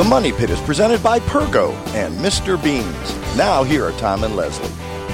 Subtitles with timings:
[0.00, 2.56] The Money Pit is presented by Pergo and Mr.
[2.64, 3.36] Beams.
[3.36, 4.72] Now, here are Tom and Leslie.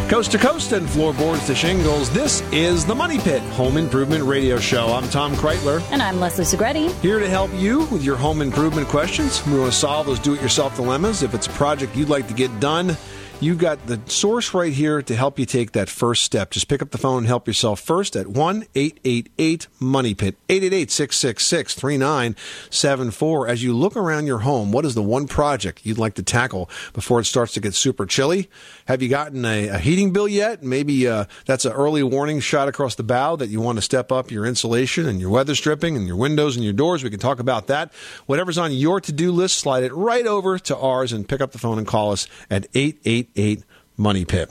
[0.08, 4.58] Coast to coast and floorboards to shingles, this is the Money Pit Home Improvement Radio
[4.58, 4.86] Show.
[4.92, 5.82] I'm Tom Kraeutler.
[5.90, 6.92] And I'm Leslie Segrete.
[7.00, 9.44] Here to help you with your home improvement questions.
[9.48, 11.24] We want to solve those do it yourself dilemmas.
[11.24, 12.96] If it's a project you'd like to get done,
[13.38, 16.52] You've got the source right here to help you take that first step.
[16.52, 20.90] Just pick up the phone and help yourself first at 1 888 Money Pit, 888
[20.90, 23.46] 666 3974.
[23.46, 26.70] As you look around your home, what is the one project you'd like to tackle
[26.94, 28.48] before it starts to get super chilly?
[28.86, 30.62] Have you gotten a, a heating bill yet?
[30.62, 34.10] Maybe uh, that's an early warning shot across the bow that you want to step
[34.10, 37.04] up your insulation and your weather stripping and your windows and your doors.
[37.04, 37.92] We can talk about that.
[38.26, 41.52] Whatever's on your to do list, slide it right over to ours and pick up
[41.52, 43.64] the phone and call us at 888 888
[43.96, 44.50] Money Pit.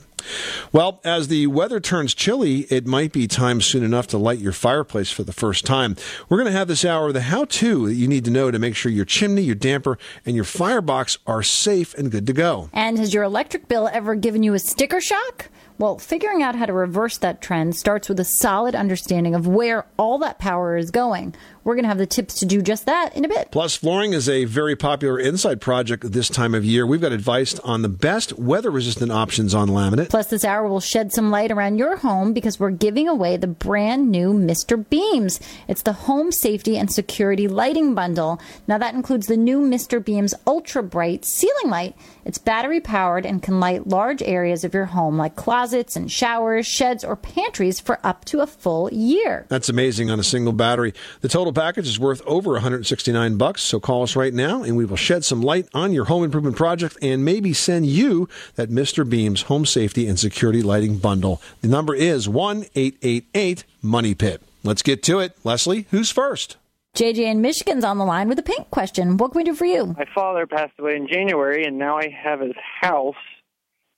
[0.72, 4.52] Well, as the weather turns chilly, it might be time soon enough to light your
[4.52, 5.96] fireplace for the first time.
[6.30, 8.60] We're going to have this hour the how to that you need to know to
[8.60, 12.70] make sure your chimney, your damper, and your firebox are safe and good to go.
[12.74, 15.50] And has your electric bill ever given you a sticker shock?
[15.78, 19.86] Well, figuring out how to reverse that trend starts with a solid understanding of where
[19.98, 21.36] all that power is going.
[21.66, 23.50] We're going to have the tips to do just that in a bit.
[23.50, 26.86] Plus, flooring is a very popular inside project this time of year.
[26.86, 30.10] We've got advice on the best weather resistant options on laminate.
[30.10, 33.48] Plus, this hour will shed some light around your home because we're giving away the
[33.48, 34.88] brand new Mr.
[34.88, 35.40] Beams.
[35.68, 38.40] It's the home safety and security lighting bundle.
[38.68, 40.06] Now, that includes the new Mr.
[40.06, 41.96] Beams Ultra Bright ceiling light.
[42.26, 46.68] It's battery powered and can light large areas of your home like closets and showers,
[46.68, 49.48] sheds, or pantries for up to a full year.
[49.50, 50.94] That's amazing on a single battery.
[51.22, 53.64] The total package is worth over 169 bucks.
[53.64, 56.56] So call us right now and we will shed some light on your home improvement
[56.56, 59.10] project and maybe send you that Mr.
[59.10, 61.42] Beams home safety and security lighting bundle.
[61.62, 64.44] The number is 1-888 Money Pit.
[64.64, 65.38] Let's get to it.
[65.44, 66.58] Leslie, who's first?
[66.96, 69.18] JJ in Michigan's on the line with a pink question.
[69.18, 69.88] What can we do for you?
[69.98, 73.16] My father passed away in January, and now I have his house.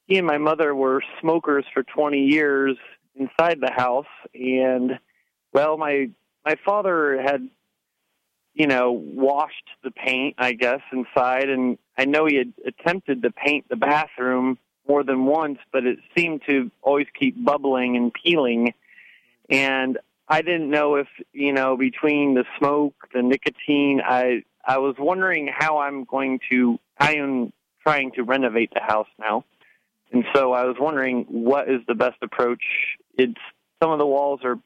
[0.07, 2.75] He and my mother were smokers for 20 years
[3.15, 4.99] inside the house, and
[5.53, 6.09] well, my
[6.47, 7.49] my father had
[8.53, 11.47] you know, washed the paint, I guess, inside.
[11.47, 14.57] And I know he had attempted to paint the bathroom
[14.87, 18.73] more than once, but it seemed to always keep bubbling and peeling.
[19.47, 24.95] And I didn't know if, you know, between the smoke, the nicotine, I I was
[24.97, 27.53] wondering how I'm going to I am
[27.83, 29.45] trying to renovate the house now.
[30.11, 32.63] And so I was wondering what is the best approach.
[33.19, 33.39] It's
[33.79, 34.57] some of the walls are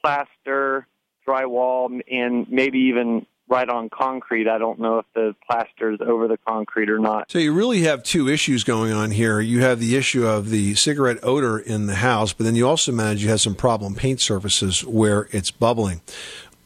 [0.00, 0.86] plaster,
[1.26, 4.48] drywall and maybe even right on concrete.
[4.48, 7.30] I don't know if the plaster is over the concrete or not.
[7.30, 9.40] So you really have two issues going on here.
[9.40, 12.92] You have the issue of the cigarette odor in the house, but then you also
[12.92, 16.00] manage you have some problem paint surfaces where it's bubbling.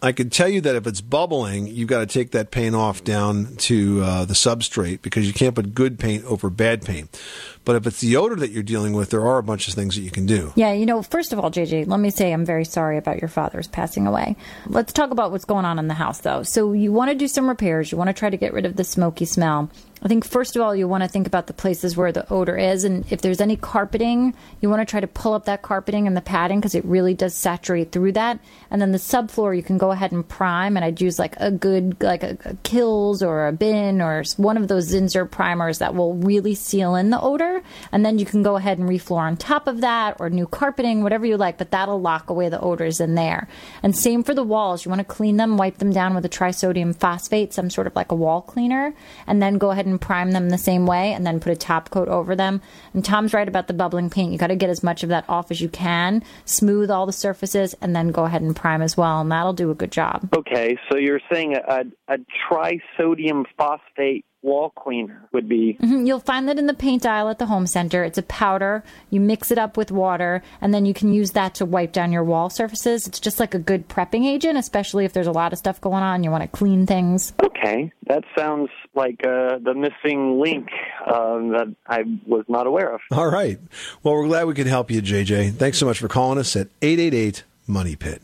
[0.04, 3.02] I can tell you that if it's bubbling, you've got to take that paint off
[3.04, 7.18] down to uh, the substrate because you can't put good paint over bad paint.
[7.64, 9.94] But if it's the odor that you're dealing with, there are a bunch of things
[9.94, 10.52] that you can do.
[10.56, 13.28] Yeah, you know, first of all, JJ, let me say I'm very sorry about your
[13.28, 14.36] father's passing away.
[14.66, 16.42] Let's talk about what's going on in the house, though.
[16.42, 17.90] So you want to do some repairs.
[17.90, 19.70] You want to try to get rid of the smoky smell.
[20.04, 22.58] I think first of all, you want to think about the places where the odor
[22.58, 26.06] is, and if there's any carpeting, you want to try to pull up that carpeting
[26.06, 28.38] and the padding because it really does saturate through that.
[28.70, 31.50] And then the subfloor, you can go ahead and prime, and I'd use like a
[31.50, 35.94] good, like a, a Kilz or a Bin or one of those Zinsser primers that
[35.94, 37.62] will really seal in the odor.
[37.90, 41.02] And then you can go ahead and refloor on top of that or new carpeting,
[41.02, 43.48] whatever you like, but that'll lock away the odors in there.
[43.82, 44.84] And same for the walls.
[44.84, 47.96] You want to clean them, wipe them down with a trisodium phosphate, some sort of
[47.96, 48.92] like a wall cleaner,
[49.26, 51.90] and then go ahead and prime them the same way and then put a top
[51.90, 52.60] coat over them.
[52.92, 54.32] And Tom's right about the bubbling paint.
[54.32, 57.12] You got to get as much of that off as you can, smooth all the
[57.12, 59.20] surfaces, and then go ahead and prime as well.
[59.20, 60.28] And that'll do a good job.
[60.34, 62.18] Okay, so you're saying a, a
[62.50, 65.76] trisodium phosphate wall cleaner would be.
[65.80, 66.04] Mm-hmm.
[66.06, 68.04] You'll find that in the paint aisle at the home center.
[68.04, 68.84] It's a powder.
[69.10, 72.12] You mix it up with water, and then you can use that to wipe down
[72.12, 73.06] your wall surfaces.
[73.06, 76.02] It's just like a good prepping agent, especially if there's a lot of stuff going
[76.02, 76.22] on.
[76.22, 77.32] You want to clean things.
[77.42, 80.68] Okay, that sounds like uh, the missing link
[81.06, 83.00] um, that I was not aware of.
[83.10, 83.58] All right.
[84.02, 85.54] Well, we're glad we could help you, JJ.
[85.54, 88.20] Thanks so much for calling us at 888 Money Pit.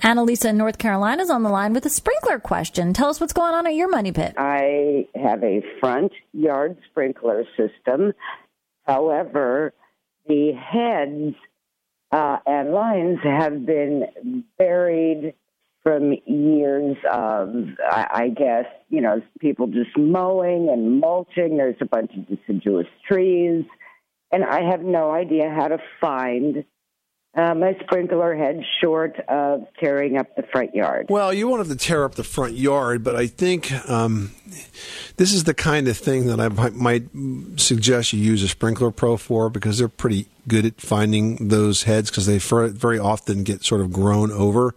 [0.00, 2.92] Annalisa in North Carolina is on the line with a sprinkler question.
[2.92, 4.34] Tell us what's going on at your money pit.
[4.36, 8.12] I have a front yard sprinkler system.
[8.84, 9.74] However,
[10.26, 11.36] the heads
[12.10, 15.34] uh, and lines have been buried
[15.82, 17.54] from years of,
[17.90, 21.56] I, I guess, you know, people just mowing and mulching.
[21.56, 23.64] There's a bunch of deciduous trees.
[24.30, 26.64] And I have no idea how to find
[27.34, 31.06] uh, my sprinkler head short of tearing up the front yard.
[31.08, 34.32] Well, you won't have to tear up the front yard, but I think um,
[35.16, 37.04] this is the kind of thing that I might
[37.56, 42.10] suggest you use a sprinkler pro for because they're pretty good at finding those heads
[42.10, 44.74] because they very often get sort of grown over.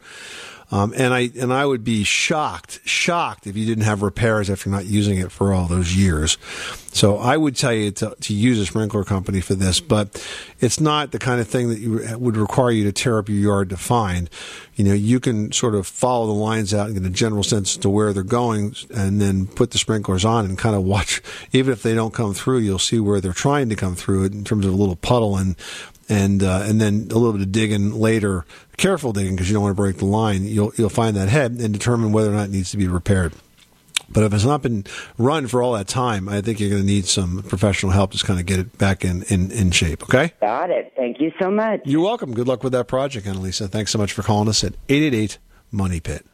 [0.75, 4.69] Um, and I and I would be shocked, shocked if you didn't have repairs after
[4.69, 6.37] not using it for all those years.
[6.91, 10.21] So I would tell you to, to use a sprinkler company for this, but
[10.59, 13.37] it's not the kind of thing that you would require you to tear up your
[13.37, 14.29] yard to find.
[14.75, 17.77] You know, you can sort of follow the lines out and get a general sense
[17.77, 21.21] to where they're going, and then put the sprinklers on and kind of watch.
[21.53, 24.33] Even if they don't come through, you'll see where they're trying to come through it
[24.33, 25.55] in terms of a little puddle and
[26.07, 28.45] and uh, and then a little bit of digging later,
[28.77, 30.43] careful digging because you don't want to break the line.
[30.43, 33.33] You'll you'll find that head and determine whether or not it needs to be repaired.
[34.09, 34.85] But if it's not been
[35.17, 38.23] run for all that time, I think you're going to need some professional help to
[38.23, 40.03] kind of get it back in, in, in shape.
[40.03, 40.31] Okay?
[40.41, 40.93] Got it.
[40.95, 41.81] Thank you so much.
[41.85, 42.33] You're welcome.
[42.33, 43.69] Good luck with that project, Annalisa.
[43.69, 45.39] Thanks so much for calling us at 888
[45.71, 46.25] Money Pit.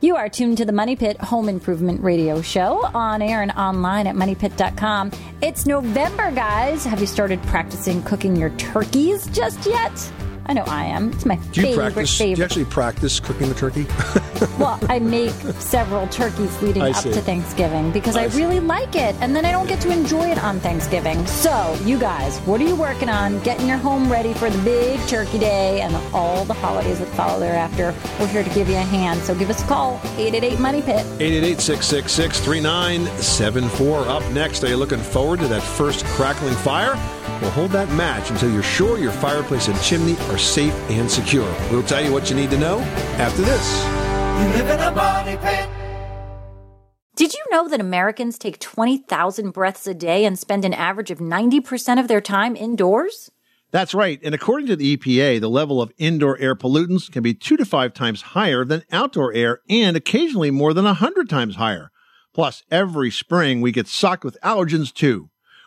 [0.00, 4.06] You are tuned to the Money Pit Home Improvement Radio Show on air and online
[4.06, 5.10] at moneypit.com.
[5.42, 6.84] It's November, guys.
[6.84, 10.12] Have you started practicing cooking your turkeys just yet?
[10.48, 11.12] I know I am.
[11.12, 12.34] It's my do you favorite, practice, favorite.
[12.34, 13.84] Do you actually practice cooking the turkey?
[14.58, 17.12] well, I make several turkeys leading I up see.
[17.12, 20.30] to Thanksgiving because I, I really like it, and then I don't get to enjoy
[20.30, 21.26] it on Thanksgiving.
[21.26, 23.40] So, you guys, what are you working on?
[23.40, 27.40] Getting your home ready for the big turkey day and all the holidays that follow
[27.40, 27.92] thereafter.
[28.20, 29.20] We're here to give you a hand.
[29.22, 31.04] So, give us a call 888 Money Pit.
[31.18, 33.98] 888 666 3974.
[34.08, 36.94] Up next, are you looking forward to that first crackling fire?
[37.40, 41.54] We'll hold that match until you're sure your fireplace and chimney are safe and secure.
[41.70, 42.80] We'll tell you what you need to know
[43.18, 43.84] after this.
[43.84, 45.68] You live in a money pit.
[47.16, 51.18] Did you know that Americans take 20,000 breaths a day and spend an average of
[51.18, 53.30] 90% of their time indoors?
[53.70, 54.20] That's right.
[54.22, 57.64] And according to the EPA, the level of indoor air pollutants can be two to
[57.64, 61.90] five times higher than outdoor air and occasionally more than a hundred times higher.
[62.34, 65.30] Plus, every spring we get socked with allergens too.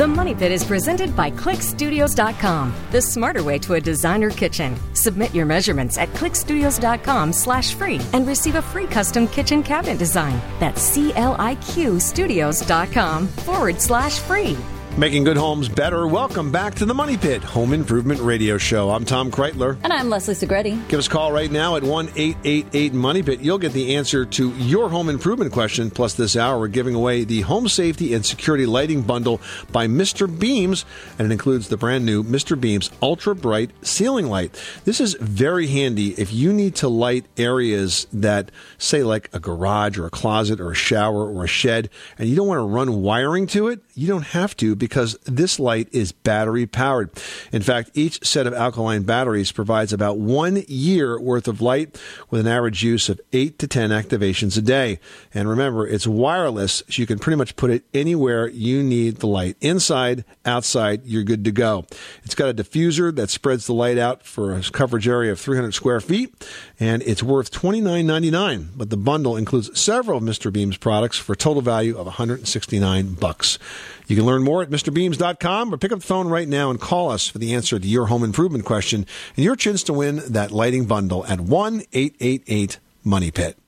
[0.00, 4.74] The Money Pit is presented by CliqStudios.com, the smarter way to a designer kitchen.
[4.94, 10.40] Submit your measurements at CliqStudios.com slash free and receive a free custom kitchen cabinet design.
[10.58, 14.56] That's C-L-I-Q Studios.com forward slash free.
[15.00, 16.06] Making good homes better.
[16.06, 18.90] Welcome back to the Money Pit Home Improvement Radio Show.
[18.90, 19.78] I'm Tom Kraeutler.
[19.82, 20.88] And I'm Leslie Segrete.
[20.88, 23.40] Give us a call right now at 1 888 Money Pit.
[23.40, 25.90] You'll get the answer to your home improvement question.
[25.90, 29.40] Plus, this hour, we're giving away the Home Safety and Security Lighting Bundle
[29.72, 30.28] by Mr.
[30.38, 30.84] Beams,
[31.18, 32.60] and it includes the brand new Mr.
[32.60, 34.62] Beams Ultra Bright Ceiling Light.
[34.84, 39.96] This is very handy if you need to light areas that, say, like a garage
[39.96, 41.88] or a closet or a shower or a shed,
[42.18, 43.80] and you don't want to run wiring to it.
[43.94, 44.89] You don't have to because
[45.24, 47.10] this light is battery powered.
[47.52, 52.40] In fact, each set of alkaline batteries provides about one year worth of light with
[52.40, 54.98] an average use of eight to 10 activations a day.
[55.32, 59.26] And remember, it's wireless, so you can pretty much put it anywhere you need the
[59.26, 59.56] light.
[59.60, 61.86] Inside, outside, you're good to go.
[62.24, 65.72] It's got a diffuser that spreads the light out for a coverage area of 300
[65.72, 66.34] square feet,
[66.78, 68.68] and it's worth $29.99.
[68.76, 70.52] But the bundle includes several of Mr.
[70.52, 73.58] Beam's products for a total value of 169 bucks.
[74.06, 77.10] You can learn more at MrBeams.com or pick up the phone right now and call
[77.10, 80.50] us for the answer to your home improvement question and your chance to win that
[80.50, 83.58] lighting bundle at 1 888 Money Pit.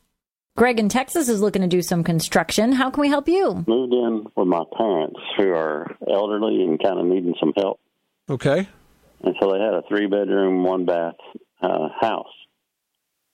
[0.57, 2.73] Greg in Texas is looking to do some construction.
[2.73, 3.65] How can we help you?
[3.67, 7.81] moved in with my parents who are elderly and kind of needing some help.
[8.29, 8.69] Okay.
[9.23, 11.15] And so they had a three bedroom, one bath
[11.63, 12.27] uh, house.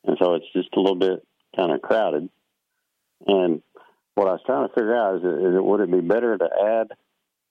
[0.04, 2.28] And so it's just a little bit kind of crowded.
[3.26, 3.62] And
[4.14, 6.44] what I was trying to figure out is, is it, would it be better to
[6.44, 6.96] add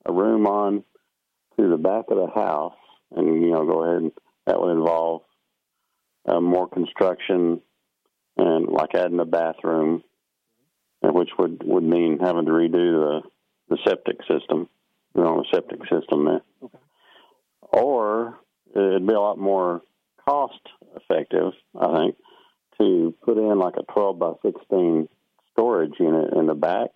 [0.08, 0.84] a room on
[1.58, 2.76] to the back of the house,
[3.16, 4.12] and you know, go ahead and
[4.46, 5.24] that would involve
[6.28, 7.62] uh, more construction
[8.38, 10.04] and like adding a bathroom,
[11.02, 13.22] which would would mean having to redo the
[13.70, 14.70] the septic system,
[15.16, 16.42] you know, the septic system there.
[17.62, 18.40] Or
[18.74, 19.82] it'd be a lot more
[20.28, 20.60] cost
[20.96, 22.16] effective, I think,
[22.80, 25.10] to put in like a 12 by 16
[25.52, 26.92] storage unit in the back,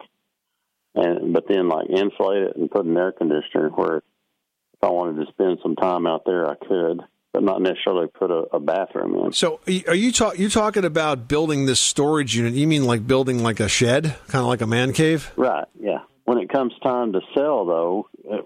[0.95, 5.25] and but then like insulate it and put an air conditioner where if I wanted
[5.25, 7.01] to spend some time out there, I could,
[7.33, 9.31] but not necessarily put a, a bathroom in.
[9.31, 12.53] So, are you talk, you talking about building this storage unit?
[12.53, 15.31] You mean like building like a shed, kind of like a man cave?
[15.35, 15.67] Right.
[15.79, 15.99] Yeah.
[16.25, 18.37] When it comes time to sell, though, uh,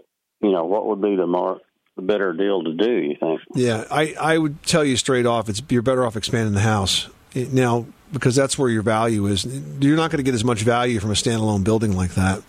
[0.42, 1.60] you know what would be the more
[1.96, 2.92] the better deal to do?
[2.92, 3.42] You think?
[3.56, 7.10] Yeah, I, I would tell you straight off, it's you're better off expanding the house
[7.36, 9.46] now because that's where your value is.
[9.46, 12.42] You're not going to get as much value from a standalone building like that.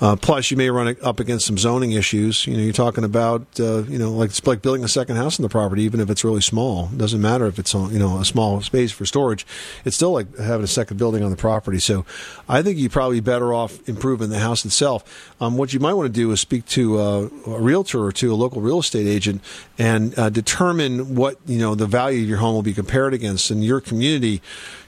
[0.00, 2.44] Uh, plus, you may run up against some zoning issues.
[2.44, 5.38] You know, you're talking about, uh, you know, like it's like building a second house
[5.38, 6.88] on the property, even if it's really small.
[6.92, 9.46] It doesn't matter if it's you know, a small space for storage.
[9.84, 11.78] It's still like having a second building on the property.
[11.78, 12.04] So,
[12.48, 15.34] I think you're probably better off improving the house itself.
[15.40, 18.32] Um, what you might want to do is speak to uh, a realtor or to
[18.32, 19.40] a local real estate agent
[19.78, 23.52] and uh, determine what you know the value of your home will be compared against
[23.52, 24.42] in your community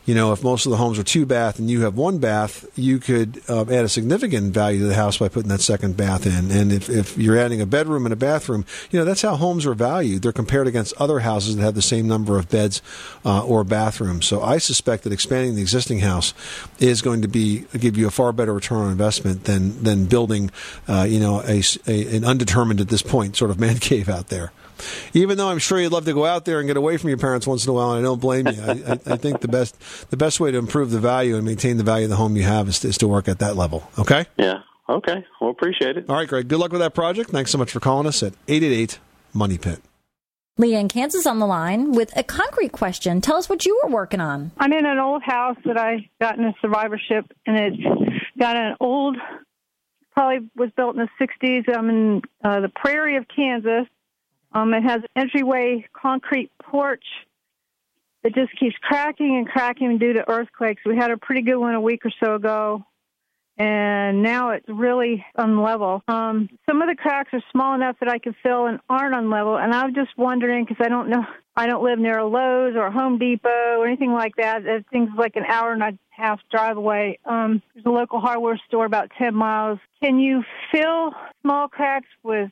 [0.04, 2.66] you know, if most of the homes are two bath and you have one bath,
[2.76, 6.26] you could uh, add a significant value to the house by putting that second bath
[6.26, 6.50] in.
[6.50, 9.64] And if, if you're adding a bedroom and a bathroom, you know, that's how homes
[9.64, 10.22] are valued.
[10.22, 12.82] They're compared against other houses that have the same number of beds
[13.24, 14.26] uh, or bathrooms.
[14.26, 16.34] So I suspect that expanding the existing house
[16.78, 20.50] is going to be give you a far better return on investment than than building,
[20.86, 24.28] uh, you know, a, a, an undetermined at this point sort of man cave out
[24.28, 24.52] there.
[25.12, 27.18] Even though I'm sure you'd love to go out there and get away from your
[27.18, 28.62] parents once in a while, and I don't blame you.
[28.62, 29.76] I, I, I think the best
[30.10, 32.42] the best way to improve the value and maintain the value of the home you
[32.44, 33.88] have is to, is to work at that level.
[33.98, 34.26] Okay.
[34.36, 34.60] Yeah.
[34.88, 35.24] Okay.
[35.40, 36.06] Well, appreciate it.
[36.08, 36.48] All right, Greg.
[36.48, 37.30] Good luck with that project.
[37.30, 38.98] Thanks so much for calling us at eight eight eight
[39.32, 39.80] Money Pit.
[40.56, 43.20] Leah in Kansas on the line with a concrete question.
[43.20, 44.52] Tell us what you were working on.
[44.56, 48.76] I'm in an old house that I got in a survivorship, and it's got an
[48.78, 49.16] old,
[50.12, 51.76] probably was built in the 60s.
[51.76, 53.88] I'm in uh, the prairie of Kansas.
[54.54, 57.04] Um, it has an entryway concrete porch
[58.22, 60.82] that just keeps cracking and cracking due to earthquakes.
[60.86, 62.84] We had a pretty good one a week or so ago,
[63.58, 66.02] and now it's really unlevel.
[66.08, 69.62] Um, some of the cracks are small enough that I can fill and aren't unlevel,
[69.62, 71.24] and I'm just wondering because I don't know,
[71.56, 74.64] I don't live near a Lowe's or a Home Depot or anything like that.
[74.64, 77.18] That thing's like an hour and a half drive away.
[77.24, 79.78] Um, there's a local hardware store about 10 miles.
[80.02, 80.42] Can you
[80.72, 82.50] fill small cracks with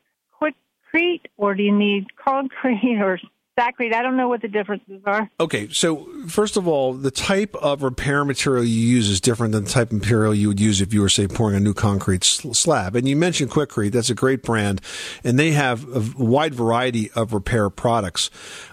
[0.95, 3.19] Quikrete, or do you need concrete or
[3.59, 3.93] Sakrete.
[3.93, 5.31] I don't know what the differences are.
[5.39, 9.65] Okay, so first of all, the type of repair material you use is different than
[9.65, 12.25] the type of material you would use if you were, say, pouring a new concrete
[12.25, 12.97] slab.
[12.97, 14.81] And you mentioned Quikrete; that's a great brand,
[15.23, 18.31] and they have a wide variety of repair products.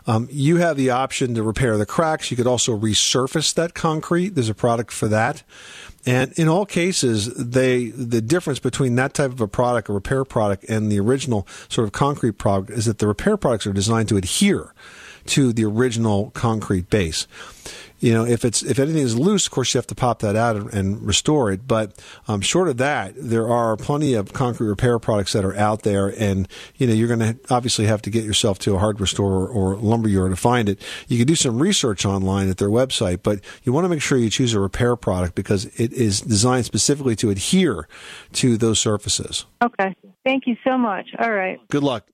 [0.08, 2.32] Um, you have the option to repair the cracks.
[2.32, 4.30] You could also resurface that concrete.
[4.30, 5.44] There's a product for that.
[6.06, 10.24] And in all cases, they the difference between that type of a product, a repair
[10.24, 14.10] product, and the original sort of concrete product is that the repair products are designed
[14.10, 14.74] to adhere
[15.27, 17.27] to the original concrete base.
[18.00, 20.36] You know, if it's if anything is loose, of course you have to pop that
[20.36, 21.68] out and, and restore it.
[21.68, 25.84] But um, short of that, there are plenty of concrete repair products that are out
[25.84, 29.08] there, and you know you're going to obviously have to get yourself to a hardware
[29.08, 30.82] store or, or lumberyard to find it.
[31.08, 34.18] You can do some research online at their website, but you want to make sure
[34.18, 37.88] you choose a repair product because it is designed specifically to adhere
[38.34, 39.46] to those surfaces.
[39.62, 39.96] Okay.
[40.24, 41.08] Thank you so much.
[41.18, 41.60] All right.
[41.70, 42.06] Good luck.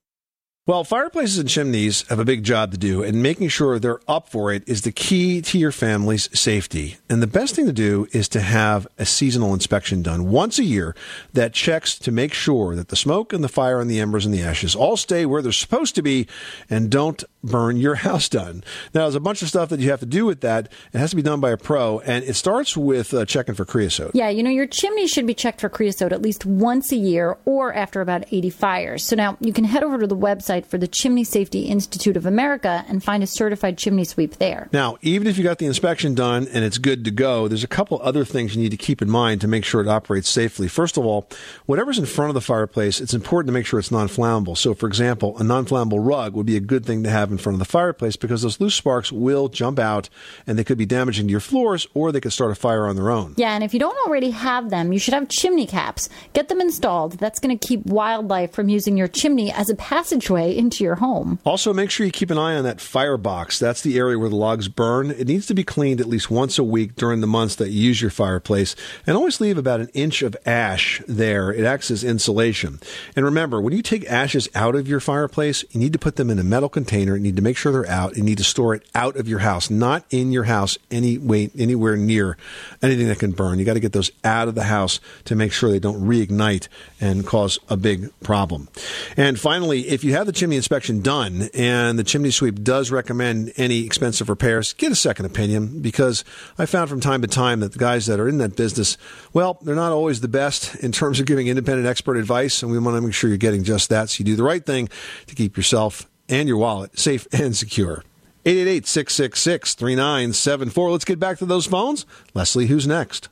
[0.68, 4.30] Well, fireplaces and chimneys have a big job to do, and making sure they're up
[4.30, 6.98] for it is the key to your family's safety.
[7.08, 10.64] And the best thing to do is to have a seasonal inspection done once a
[10.64, 10.96] year
[11.34, 14.34] that checks to make sure that the smoke and the fire and the embers and
[14.34, 16.26] the ashes all stay where they're supposed to be
[16.68, 18.64] and don't burn your house down.
[18.94, 20.72] Now, there's a bunch of stuff that you have to do with that.
[20.94, 23.66] It has to be done by a pro, and it starts with uh, checking for
[23.66, 24.12] creosote.
[24.14, 27.38] Yeah, you know, your chimney should be checked for creosote at least once a year
[27.46, 29.06] or after about 80 fires.
[29.06, 32.26] So now you can head over to the website for the Chimney Safety Institute of
[32.26, 34.70] America and find a certified chimney sweep there.
[34.72, 37.68] Now, even if you got the inspection done and it's good to go, there's a
[37.68, 40.68] couple other things you need to keep in mind to make sure it operates safely.
[40.68, 41.28] First of all,
[41.66, 44.58] whatever's in front of the fireplace, it's important to make sure it's non-flammable.
[44.58, 47.44] So, for example, a non-flammable rug would be a good thing to have in in
[47.44, 50.10] front of the fireplace because those loose sparks will jump out
[50.48, 52.96] and they could be damaging to your floors or they could start a fire on
[52.96, 53.34] their own.
[53.38, 56.10] Yeah, and if you don't already have them, you should have chimney caps.
[56.34, 57.14] Get them installed.
[57.20, 61.40] That's going to keep wildlife from using your chimney as a passageway into your home.
[61.44, 63.60] Also, make sure you keep an eye on that firebox.
[63.60, 65.12] That's the area where the logs burn.
[65.12, 67.82] It needs to be cleaned at least once a week during the months that you
[67.82, 68.76] use your fireplace
[69.06, 71.52] and always leave about an inch of ash there.
[71.52, 72.80] It acts as insulation.
[73.16, 76.30] And remember, when you take ashes out of your fireplace, you need to put them
[76.30, 77.16] in a metal container.
[77.26, 78.18] Need to make sure they're out.
[78.18, 81.50] You need to store it out of your house, not in your house any way,
[81.58, 82.38] anywhere near
[82.84, 83.58] anything that can burn.
[83.58, 86.68] You got to get those out of the house to make sure they don't reignite
[87.02, 88.68] and cause a big problem.
[89.18, 93.54] And finally, if you have the chimney inspection done and the chimney sweep does recommend
[93.56, 96.24] any expensive repairs, get a second opinion because
[96.60, 99.00] I found from time to time that the guys that are in that business,
[99.34, 102.78] well, they're not always the best in terms of giving independent expert advice, and we
[102.78, 104.90] want to make sure you're getting just that so you do the right thing
[105.26, 108.04] to keep yourself and your wallet safe and secure.
[108.46, 110.92] 888 666 3974.
[110.92, 112.06] Let's get back to those phones.
[112.34, 113.30] Leslie, who's next?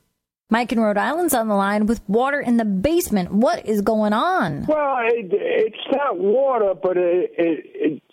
[0.49, 3.31] Mike in Rhode Island's on the line with water in the basement.
[3.31, 4.65] What is going on?
[4.67, 8.03] Well, it, it's not water, but it, it, it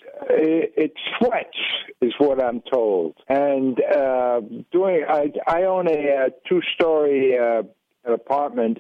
[0.76, 1.58] it sweats
[2.00, 3.16] is what I'm told.
[3.28, 4.40] And uh,
[4.72, 5.92] doing, I I own a,
[6.26, 7.62] uh two story uh,
[8.10, 8.78] apartment,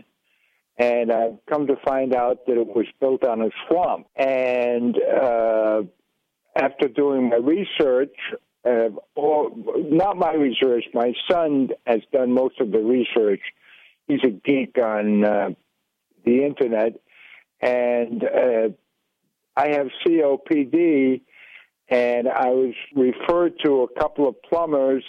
[0.78, 4.06] and I've come to find out that it was built on a swamp.
[4.16, 5.82] And uh,
[6.56, 8.14] after doing my research,
[8.64, 13.40] uh, or not my research, my son has done most of the research.
[14.06, 15.50] He's a geek on uh,
[16.24, 17.00] the internet,
[17.60, 18.68] and uh,
[19.56, 21.20] I have COPD,
[21.88, 25.04] and I was referred to a couple of plumbers,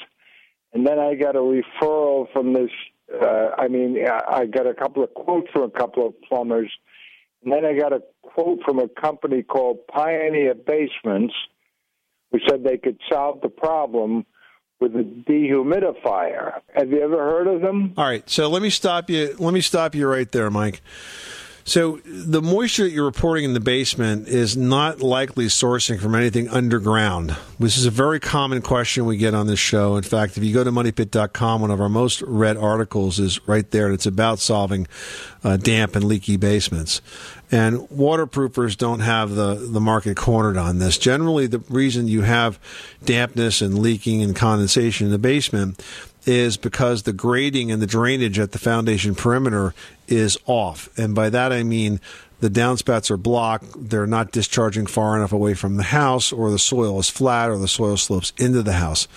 [0.73, 2.69] and then I got a referral from this.
[3.13, 6.71] Uh, I mean, I got a couple of quotes from a couple of plumbers,
[7.43, 11.33] and then I got a quote from a company called Pioneer Basements,
[12.31, 14.25] who said they could solve the problem
[14.79, 16.59] with a dehumidifier.
[16.75, 17.93] Have you ever heard of them?
[17.97, 19.35] All right, so let me stop you.
[19.37, 20.81] Let me stop you right there, Mike.
[21.63, 26.49] So the moisture that you're reporting in the basement is not likely sourcing from anything
[26.49, 27.35] underground.
[27.59, 29.95] This is a very common question we get on this show.
[29.95, 33.69] In fact, if you go to moneypit.com, one of our most read articles is right
[33.71, 34.87] there, and it's about solving
[35.43, 37.01] uh, damp and leaky basements.
[37.51, 40.97] And waterproofers don't have the, the market cornered on this.
[40.97, 42.57] Generally, the reason you have
[43.03, 45.83] dampness and leaking and condensation in the basement
[46.25, 49.73] is because the grading and the drainage at the foundation perimeter
[50.07, 50.89] is off.
[50.97, 51.99] And by that I mean
[52.39, 56.59] the downspouts are blocked, they're not discharging far enough away from the house, or the
[56.59, 59.07] soil is flat, or the soil slopes into the house.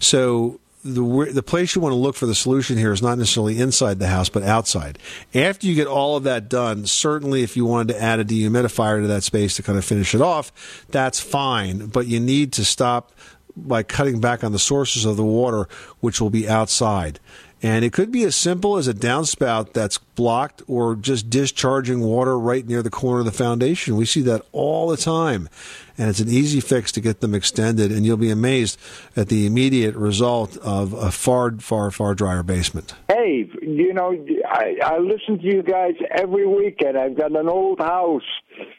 [0.00, 3.58] So the the place you want to look for the solution here is not necessarily
[3.58, 4.98] inside the house, but outside.
[5.34, 9.02] After you get all of that done, certainly if you wanted to add a dehumidifier
[9.02, 11.86] to that space to kind of finish it off, that's fine.
[11.86, 13.12] But you need to stop
[13.68, 15.68] by cutting back on the sources of the water,
[16.00, 17.20] which will be outside.
[17.62, 22.38] And it could be as simple as a downspout that's blocked or just discharging water
[22.38, 23.96] right near the corner of the foundation.
[23.96, 25.48] We see that all the time.
[26.00, 28.80] And it's an easy fix to get them extended, and you'll be amazed
[29.16, 32.94] at the immediate result of a far, far, far drier basement.
[33.08, 34.16] Hey, you know,
[34.48, 36.96] I, I listen to you guys every weekend.
[36.96, 38.22] I've got an old house.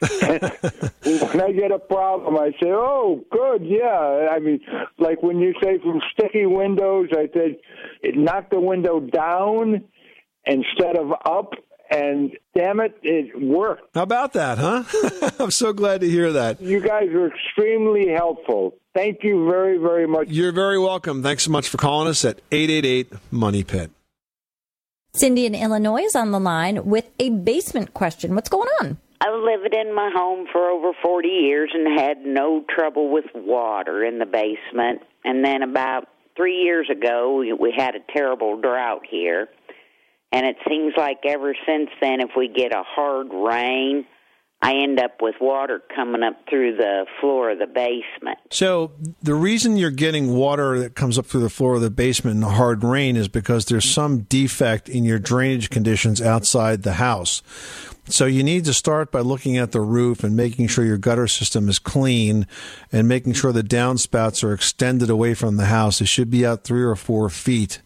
[0.00, 4.58] when I get a problem, I say, "Oh, good, yeah." I mean,
[4.98, 7.56] like when you say from sticky windows, I said,
[8.16, 9.84] knock the window down
[10.44, 11.52] instead of up.
[11.92, 13.94] And damn it, it worked.
[13.94, 14.84] How about that, huh?
[15.38, 16.60] I'm so glad to hear that.
[16.60, 18.74] You guys were extremely helpful.
[18.94, 20.28] Thank you very, very much.
[20.28, 21.22] You're very welcome.
[21.22, 23.90] Thanks so much for calling us at 888 Money Pit.
[25.14, 28.34] Cindy in Illinois is on the line with a basement question.
[28.34, 28.96] What's going on?
[29.20, 34.02] I've lived in my home for over 40 years and had no trouble with water
[34.02, 35.02] in the basement.
[35.24, 39.48] And then about three years ago, we- we had a terrible drought here.
[40.32, 44.06] And it seems like ever since then, if we get a hard rain,
[44.62, 48.38] I end up with water coming up through the floor of the basement.
[48.50, 52.36] So the reason you're getting water that comes up through the floor of the basement
[52.36, 56.94] in a hard rain is because there's some defect in your drainage conditions outside the
[56.94, 57.42] house.
[58.06, 61.26] So you need to start by looking at the roof and making sure your gutter
[61.26, 62.46] system is clean
[62.92, 66.00] and making sure the downspouts are extended away from the house.
[66.00, 67.80] It should be out three or four feet.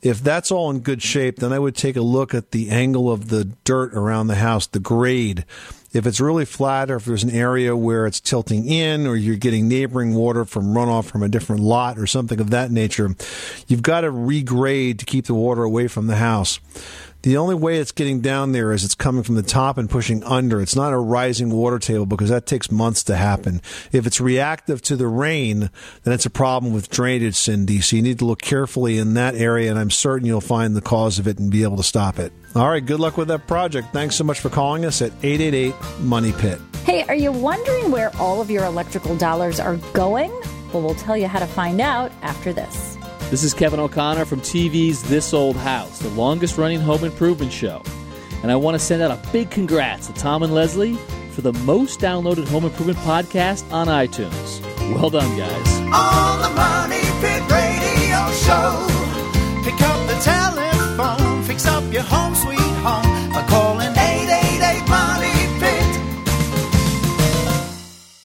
[0.00, 3.10] If that's all in good shape, then I would take a look at the angle
[3.10, 5.44] of the dirt around the house, the grade.
[5.92, 9.36] If it's really flat or if there's an area where it's tilting in or you're
[9.36, 13.16] getting neighboring water from runoff from a different lot or something of that nature,
[13.66, 16.60] you've got to regrade to keep the water away from the house.
[17.22, 20.22] The only way it's getting down there is it's coming from the top and pushing
[20.22, 20.60] under.
[20.60, 23.60] It's not a rising water table because that takes months to happen.
[23.90, 25.70] If it's reactive to the rain,
[26.04, 27.80] then it's a problem with drainage, Cindy.
[27.80, 30.80] So you need to look carefully in that area, and I'm certain you'll find the
[30.80, 32.32] cause of it and be able to stop it.
[32.54, 33.88] All right, good luck with that project.
[33.92, 36.60] Thanks so much for calling us at 888 Money Pit.
[36.84, 40.30] Hey, are you wondering where all of your electrical dollars are going?
[40.72, 42.97] Well, we'll tell you how to find out after this.
[43.30, 47.82] This is Kevin O'Connor from TV's This Old House, the longest running home improvement show.
[48.42, 50.94] And I want to send out a big congrats to Tom and Leslie
[51.32, 54.62] for the most downloaded home improvement podcast on iTunes.
[54.94, 55.78] Well done, guys.
[55.92, 58.86] On the Money Pit Radio Show.
[59.62, 66.00] Pick up the telephone, fix up your home sweet home by calling 888 Money Pit.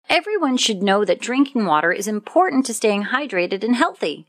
[0.09, 4.29] Everyone should know that drinking water is important to staying hydrated and healthy.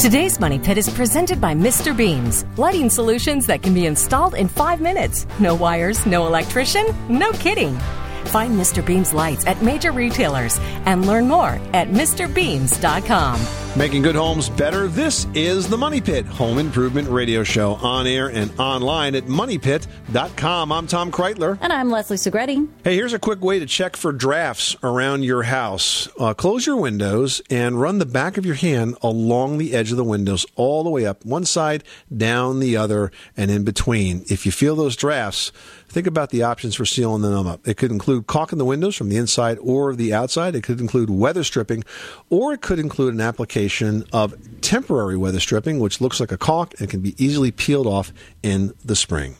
[0.00, 1.94] Today's Money Pit is presented by Mr.
[1.94, 5.26] Beams, lighting solutions that can be installed in five minutes.
[5.38, 7.78] No wires, no electrician, no kidding.
[8.26, 8.84] Find Mr.
[8.84, 13.40] Beams lights at major retailers and learn more at MrBeams.com.
[13.76, 14.88] Making good homes better.
[14.88, 20.72] This is the Money Pit Home Improvement Radio Show on air and online at moneypit.com.
[20.72, 21.56] I'm Tom Kraeutler.
[21.60, 22.66] And I'm Leslie Segrete.
[22.82, 26.08] Hey, here's a quick way to check for drafts around your house.
[26.18, 29.96] Uh, close your windows and run the back of your hand along the edge of
[29.96, 34.24] the windows, all the way up, one side, down the other, and in between.
[34.28, 35.52] If you feel those drafts,
[35.90, 37.66] think about the options for sealing them up.
[37.66, 40.54] It could include caulking the windows from the inside or the outside.
[40.54, 41.84] It could include weather stripping,
[42.30, 46.80] or it could include an application of temporary weather stripping, which looks like a caulk
[46.80, 49.36] and can be easily peeled off in the spring.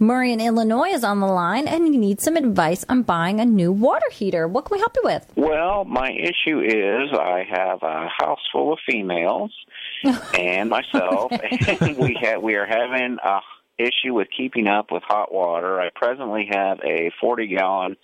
[0.00, 3.44] Murray in Illinois is on the line and he needs some advice on buying a
[3.44, 4.48] new water heater.
[4.48, 5.24] What can we help you with?
[5.36, 9.52] Well, my issue is I have a house full of females
[10.34, 11.30] and myself,
[11.80, 13.40] and we have we are having a
[13.78, 15.80] issue with keeping up with hot water.
[15.80, 17.96] I presently have a 40 gallon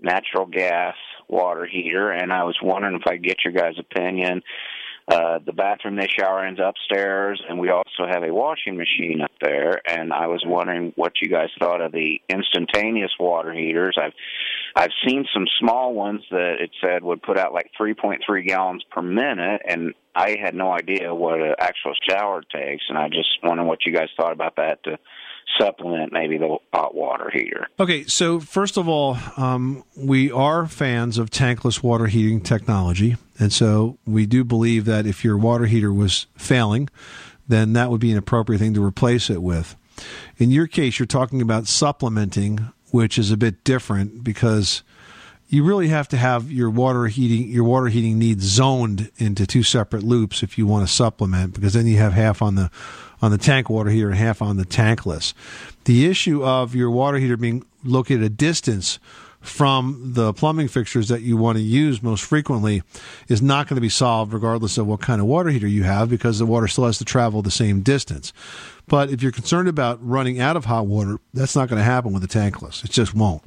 [0.00, 0.94] natural gas
[1.28, 4.42] water heater, and I was wondering if I could get your guys' opinion.
[5.12, 9.30] Uh, the bathroom they shower in's upstairs, and we also have a washing machine up
[9.42, 9.82] there.
[9.86, 13.98] And I was wondering what you guys thought of the instantaneous water heaters.
[14.00, 14.14] I've
[14.74, 19.02] I've seen some small ones that it said would put out like 3.3 gallons per
[19.02, 22.84] minute, and I had no idea what an actual shower takes.
[22.88, 24.98] And I just wondering what you guys thought about that to
[25.58, 27.68] supplement maybe the hot water heater.
[27.78, 33.16] Okay, so first of all, um, we are fans of tankless water heating technology.
[33.38, 36.88] And so we do believe that if your water heater was failing,
[37.48, 39.76] then that would be an appropriate thing to replace it with.
[40.38, 44.82] In your case, you're talking about supplementing, which is a bit different because
[45.48, 49.62] you really have to have your water heating your water heating needs zoned into two
[49.62, 52.70] separate loops if you want to supplement because then you have half on the
[53.22, 55.32] on the tank water heater and half on the tankless.
[55.84, 58.98] The issue of your water heater being located a distance
[59.40, 62.82] from the plumbing fixtures that you want to use most frequently
[63.28, 66.08] is not going to be solved regardless of what kind of water heater you have
[66.08, 68.32] because the water still has to travel the same distance.
[68.86, 72.12] But if you're concerned about running out of hot water, that's not going to happen
[72.12, 72.84] with the tankless.
[72.84, 73.42] It just won't.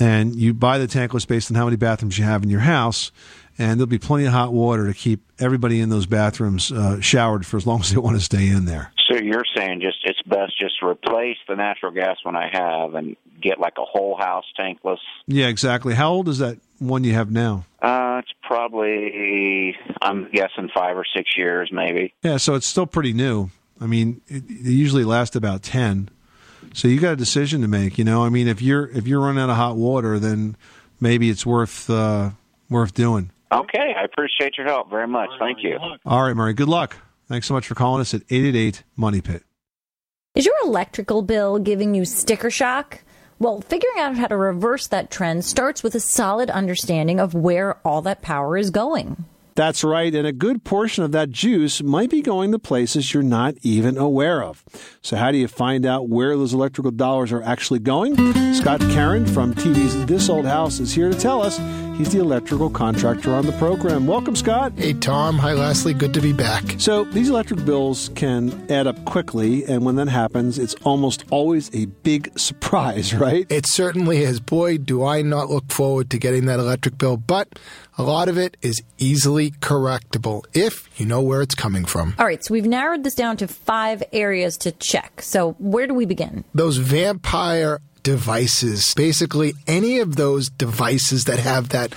[0.00, 3.12] And you buy the tankless based on how many bathrooms you have in your house,
[3.58, 7.44] and there'll be plenty of hot water to keep everybody in those bathrooms uh, showered
[7.44, 8.92] for as long as they want to stay in there.
[9.08, 12.94] So you're saying just it's best just to replace the natural gas one I have
[12.94, 14.98] and get like a whole house tankless.
[15.26, 15.94] Yeah, exactly.
[15.94, 17.66] How old is that one you have now?
[17.80, 22.14] Uh, it's probably I'm guessing five or six years, maybe.
[22.22, 23.50] Yeah, so it's still pretty new.
[23.80, 26.08] I mean, it, it usually lasts about ten.
[26.74, 27.98] So you got a decision to make.
[27.98, 30.56] You know, I mean, if you're if you're running out of hot water, then
[31.00, 32.30] maybe it's worth uh,
[32.70, 33.30] worth doing.
[33.52, 35.28] Okay, I appreciate your help very much.
[35.38, 35.78] Thank you.
[36.06, 36.54] All right, Murray.
[36.54, 36.96] Good luck.
[37.28, 39.44] Thanks so much for calling us at eight eight eight Money Pit.
[40.34, 43.02] Is your electrical bill giving you sticker shock?
[43.38, 47.76] Well, figuring out how to reverse that trend starts with a solid understanding of where
[47.86, 49.24] all that power is going.
[49.54, 53.22] That's right, and a good portion of that juice might be going to places you're
[53.22, 54.64] not even aware of.
[55.02, 58.16] So, how do you find out where those electrical dollars are actually going?
[58.54, 61.58] Scott Caron from TV's This Old House is here to tell us.
[61.96, 64.06] He's the electrical contractor on the program.
[64.06, 64.72] Welcome, Scott.
[64.76, 65.38] Hey, Tom.
[65.38, 65.92] Hi, Leslie.
[65.92, 66.64] Good to be back.
[66.78, 71.72] So, these electric bills can add up quickly, and when that happens, it's almost always
[71.74, 73.46] a big surprise, right?
[73.50, 74.40] It certainly is.
[74.40, 77.58] Boy, do I not look forward to getting that electric bill, but
[77.98, 82.14] a lot of it is easily correctable if you know where it's coming from.
[82.18, 85.20] All right, so we've narrowed this down to five areas to check.
[85.20, 86.44] So, where do we begin?
[86.54, 91.94] Those vampire devices, basically any of those devices that have that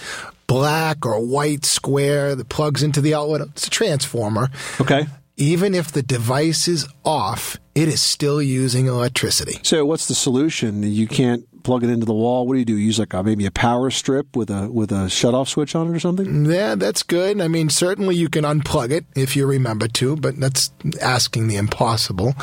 [0.47, 4.49] black or white square that plugs into the outlet, it's a transformer.
[4.79, 5.07] Okay.
[5.37, 9.59] Even if the device is off, it is still using electricity.
[9.63, 10.81] So, what's the solution?
[10.83, 12.47] You can't plug it into the wall.
[12.47, 12.77] What do you do?
[12.77, 15.89] Use like a, maybe a power strip with a with a shut off switch on
[15.89, 16.45] it or something?
[16.45, 17.41] Yeah, that's good.
[17.41, 21.57] I mean, certainly you can unplug it if you remember to, but that's asking the
[21.57, 22.35] impossible.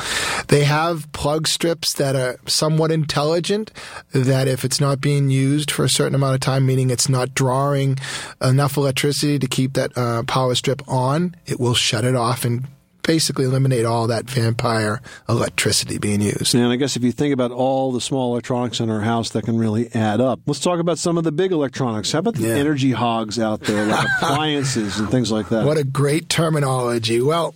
[0.49, 3.71] They have plug strips that are somewhat intelligent.
[4.11, 7.33] That if it's not being used for a certain amount of time, meaning it's not
[7.33, 7.97] drawing
[8.41, 12.67] enough electricity to keep that uh, power strip on, it will shut it off and
[13.03, 16.55] basically eliminate all that vampire electricity being used.
[16.55, 19.43] And I guess if you think about all the small electronics in our house, that
[19.43, 20.39] can really add up.
[20.45, 22.11] Let's talk about some of the big electronics.
[22.11, 22.55] How about the Yeah.
[22.55, 25.65] energy hogs out there, like appliances and things like that?
[25.65, 27.21] What a great terminology.
[27.21, 27.55] Well,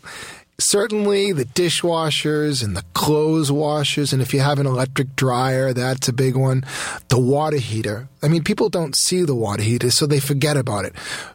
[0.59, 6.07] certainly the dishwashers and the clothes washers, and if you have an electric dryer, that's
[6.07, 6.63] a big one.
[7.09, 8.07] The water heater.
[8.23, 10.93] I mean, people don't see the water heater, so they forget about it.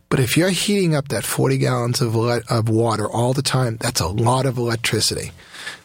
[0.09, 3.77] But if you're heating up that 40 gallons of, ele- of water all the time,
[3.81, 5.33] that's a lot of electricity.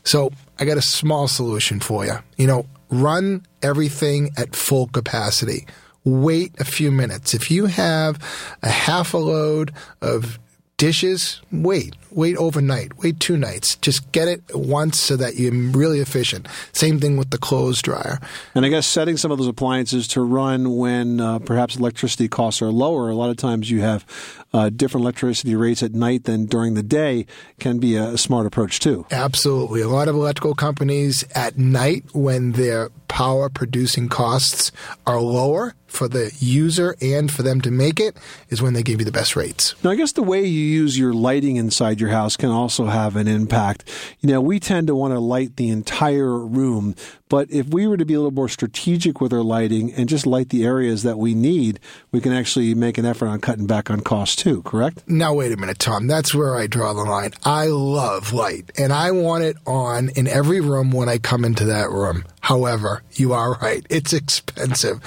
[0.04, 2.16] So I got a small solution for you.
[2.38, 5.68] You know, run everything at full capacity.
[6.04, 7.34] Wait a few minutes.
[7.34, 8.18] If you have
[8.64, 10.40] a half a load of
[10.78, 11.96] dishes, wait.
[12.18, 12.98] Wait overnight.
[12.98, 13.76] Wait two nights.
[13.76, 16.48] Just get it once so that you're really efficient.
[16.74, 18.20] Same thing with the clothes dryer.
[18.56, 22.60] And I guess setting some of those appliances to run when uh, perhaps electricity costs
[22.60, 23.10] are lower.
[23.10, 24.04] A lot of times you have
[24.52, 27.28] uh, different electricity rates at night than during the day
[27.60, 29.06] can be a smart approach too.
[29.12, 29.82] Absolutely.
[29.82, 34.72] A lot of electrical companies at night, when their power producing costs
[35.06, 38.18] are lower for the user and for them to make it,
[38.50, 39.76] is when they give you the best rates.
[39.84, 43.16] Now, I guess the way you use your lighting inside your house can also have
[43.16, 43.84] an impact.
[44.22, 46.96] You know, we tend to want to light the entire room,
[47.30, 50.26] but if we were to be a little more strategic with our lighting and just
[50.26, 51.80] light the areas that we need,
[52.12, 55.04] we can actually make an effort on cutting back on costs too, correct?
[55.08, 56.08] Now, wait a minute, Tom.
[56.08, 57.34] That's where I draw the line.
[57.44, 61.66] I love light, and I want it on in every room when I come into
[61.66, 62.24] that room.
[62.42, 63.86] However, you are right.
[63.90, 65.02] It's expensive.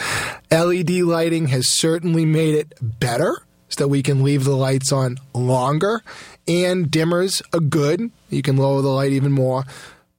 [0.51, 5.17] LED lighting has certainly made it better so that we can leave the lights on
[5.35, 6.03] longer,
[6.47, 8.11] and dimmers are good.
[8.29, 9.65] You can lower the light even more,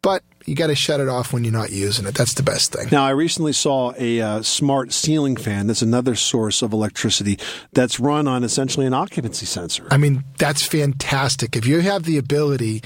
[0.02, 2.16] but you got to shut it off when you're not using it.
[2.16, 2.88] That's the best thing.
[2.92, 5.68] Now, I recently saw a uh, smart ceiling fan.
[5.68, 7.38] That's another source of electricity
[7.74, 9.88] that's run on essentially an occupancy sensor.
[9.92, 11.56] I mean, that's fantastic.
[11.56, 12.82] If you have the ability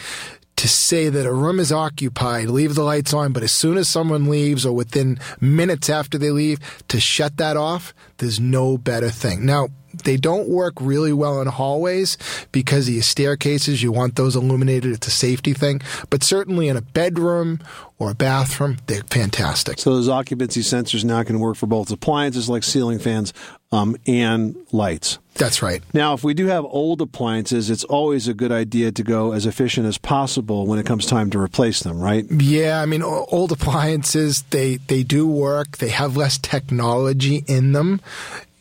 [0.58, 3.90] to say that a room is occupied, leave the lights on, but as soon as
[3.90, 9.10] someone leaves or within minutes after they leave, to shut that off, there's no better
[9.10, 9.46] thing.
[9.46, 9.68] Now,
[10.06, 12.18] They don't work really well in hallways
[12.52, 13.84] because of your staircases.
[13.84, 14.94] You want those illuminated.
[14.94, 15.82] It's a safety thing.
[16.10, 17.60] But certainly in a bedroom
[18.00, 19.80] or a bathroom, they're fantastic.
[19.80, 23.34] So those occupancy sensors now can work for both appliances like ceiling fans
[23.72, 25.20] um, and lights.
[25.36, 25.84] That's right.
[25.94, 29.46] Now, if we do have old appliances, it's always a good idea to go as
[29.46, 32.26] efficient as possible when it comes time to replace them, right?
[32.32, 35.78] Yeah, I mean, old appliances they they do work.
[35.78, 38.00] They have less technology in them.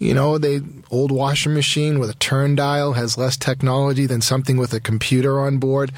[0.04, 4.58] You know, the old washing machine with a turn dial has less technology than something
[4.58, 5.92] with a computer on board.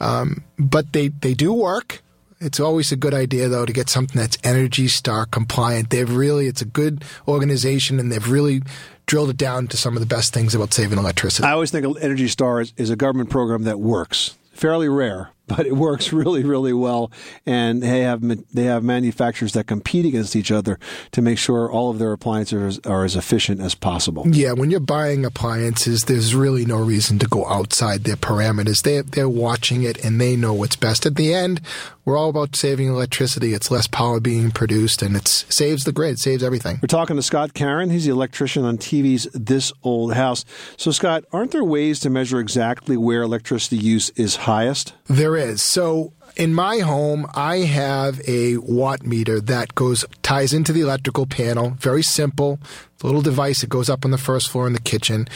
[0.00, 2.02] Um, but they they do work.
[2.40, 5.90] It's always a good idea though to get something that's Energy Star compliant.
[5.90, 8.62] They've really it's a good organization and they've really
[9.06, 11.46] drilled it down to some of the best things about saving electricity.
[11.46, 14.36] I always think Energy Star is, is a government program that works.
[14.52, 17.10] Fairly rare, but it works really, really well.
[17.46, 18.22] And they have
[18.54, 20.78] they have manufacturers that compete against each other
[21.12, 24.24] to make sure all of their appliances are, are as efficient as possible.
[24.28, 28.82] Yeah, when you're buying appliances, there's really no reason to go outside their parameters.
[28.82, 31.06] They they're watching it and they know what's best.
[31.06, 31.60] At the end,
[32.04, 33.54] we're all about saving electricity.
[33.54, 36.80] It's less power being produced, and it saves the grid, saves everything.
[36.82, 37.90] We're talking to Scott Caron.
[37.90, 40.44] He's the electrician on TV's This Old House.
[40.76, 44.94] So, Scott, aren't there ways to measure exactly where electricity use is highest?
[45.06, 45.62] There is.
[45.62, 51.26] So in my home, I have a watt meter that goes ties into the electrical
[51.26, 51.70] panel.
[51.78, 52.58] Very simple.
[53.02, 55.26] Little device that goes up on the first floor in the kitchen.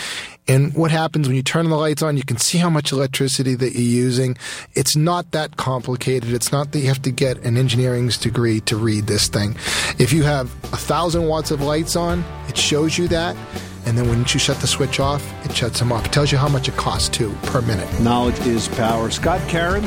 [0.46, 3.56] And what happens when you turn the lights on, you can see how much electricity
[3.56, 4.37] that you're using.
[4.74, 6.32] It's not that complicated.
[6.32, 9.56] It's not that you have to get an engineering's degree to read this thing.
[9.98, 13.37] If you have a thousand watts of lights on, it shows you that.
[13.85, 16.06] And then when you shut the switch off, it shuts them off.
[16.06, 17.88] It tells you how much it costs too per minute.
[18.00, 19.11] Knowledge is power.
[19.11, 19.85] Scott Caron,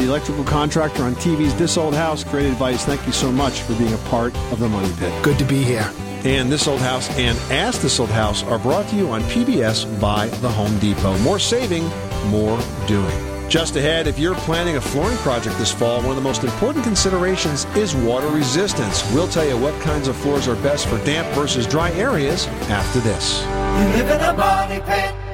[0.00, 2.24] the electrical contractor on TV's This Old House.
[2.24, 2.84] Great advice.
[2.84, 5.22] Thank you so much for being a part of the Money Pit.
[5.22, 5.92] Good to be here.
[6.24, 10.00] And This Old House and Ask This Old House are brought to you on PBS
[10.00, 11.18] by The Home Depot.
[11.18, 11.84] More saving,
[12.30, 13.48] more doing.
[13.50, 16.84] Just ahead, if you're planning a flooring project this fall, one of the most important
[16.84, 19.02] considerations is water resistance.
[19.12, 23.00] We'll tell you what kinds of floors are best for damp versus dry areas after
[23.00, 23.42] this.
[23.42, 25.29] You live in a money pit.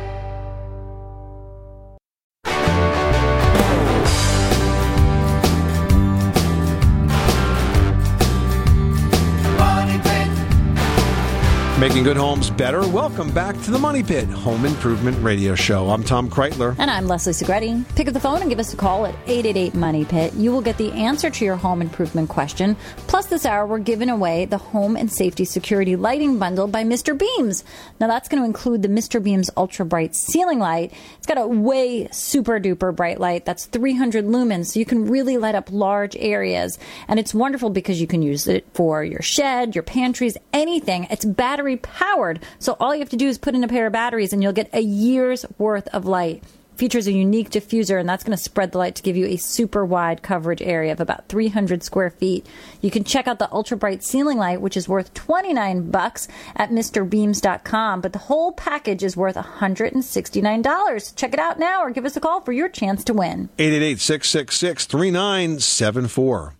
[11.87, 12.81] Making good homes better.
[12.89, 15.89] Welcome back to the Money Pit Home Improvement Radio Show.
[15.89, 16.75] I'm Tom Kraeutler.
[16.81, 17.85] And I'm Leslie Segrete.
[17.95, 20.35] Pick up the phone and give us a call at 888 Money Pit.
[20.35, 22.75] You will get the answer to your home improvement question.
[23.07, 27.17] Plus, this hour, we're giving away the Home and Safety Security Lighting Bundle by Mr.
[27.17, 27.63] Beams.
[28.01, 29.23] Now, that's going to include the Mr.
[29.23, 30.93] Beams Ultra Bright Ceiling Light.
[31.19, 35.37] It's got a way super duper bright light that's 300 lumens, so you can really
[35.37, 36.81] light up large areas.
[37.07, 41.07] And it's wonderful because you can use it for your shed, your pantries, anything.
[41.11, 43.93] It's battery powered, so all you have to do is put in a pair of
[43.93, 46.43] batteries and you'll get a year's worth of light.
[46.77, 49.39] Features a unique diffuser, and that's going to spread the light to give you a
[49.39, 52.47] super wide coverage area of about 300 square feet.
[52.83, 56.69] You can check out the ultra bright ceiling light, which is worth 29 bucks at
[56.69, 61.17] MrBeams.com, but the whole package is worth $169.
[61.17, 63.49] Check it out now, or give us a call for your chance to win.
[63.59, 66.57] 888 666 3974.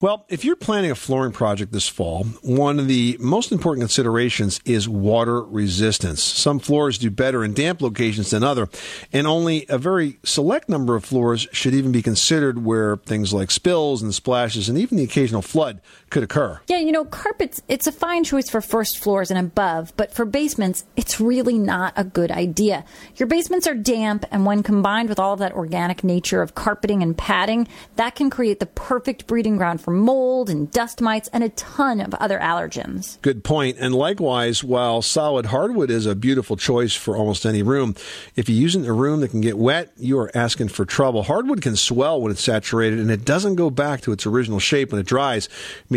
[0.00, 4.60] Well, if you're planning a flooring project this fall, one of the most important considerations
[4.64, 6.22] is water resistance.
[6.22, 8.68] Some floors do better in damp locations than other,
[9.12, 13.50] and only a very select number of floors should even be considered where things like
[13.50, 15.80] spills and splashes and even the occasional flood
[16.10, 16.60] could occur.
[16.68, 20.24] Yeah, you know, carpets, it's a fine choice for first floors and above, but for
[20.24, 22.84] basements, it's really not a good idea.
[23.16, 27.02] Your basements are damp, and when combined with all of that organic nature of carpeting
[27.02, 31.44] and padding, that can create the perfect breeding ground for mold and dust mites and
[31.44, 33.20] a ton of other allergens.
[33.22, 33.76] Good point.
[33.78, 37.94] And likewise, while solid hardwood is a beautiful choice for almost any room,
[38.36, 41.22] if you're using a room that can get wet, you are asking for trouble.
[41.22, 44.92] Hardwood can swell when it's saturated and it doesn't go back to its original shape
[44.92, 45.48] when it dries,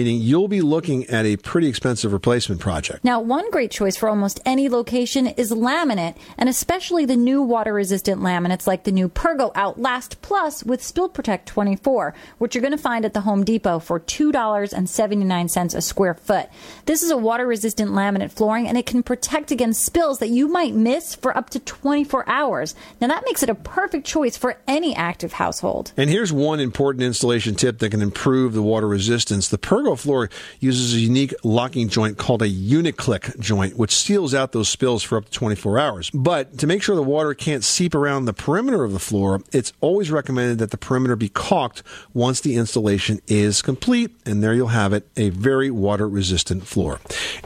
[0.04, 3.04] meaning you'll be looking at a pretty expensive replacement project.
[3.04, 7.72] Now, one great choice for almost any location is laminate, and especially the new water
[7.72, 12.72] resistant laminates like the new Pergo Outlast Plus with Spill Protect 24, which you're going
[12.72, 16.50] to find at the Home Depot for $2.79 a square foot.
[16.86, 20.48] This is a water resistant laminate flooring, and it can protect against spills that you
[20.48, 22.74] might miss for up to 24 hours.
[23.00, 25.94] Now, that makes it a perfect choice for any active household.
[25.96, 29.48] And here's one important installation tip that can improve the water resistance.
[29.48, 34.34] The Pergo Pergo floor uses a unique locking joint called a Uniclick joint, which seals
[34.34, 36.10] out those spills for up to 24 hours.
[36.12, 39.74] But to make sure the water can't seep around the perimeter of the floor, it's
[39.82, 41.84] always recommended that the perimeter be caulked
[42.14, 44.12] once the installation is complete.
[44.26, 47.00] And there you'll have it, a very water resistant floor.